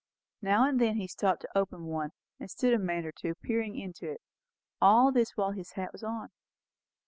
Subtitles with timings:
[0.41, 2.09] Now and then he stopped to open one,
[2.39, 4.21] and stood a minute or two peering into it.
[4.81, 6.29] All this while his hat was on.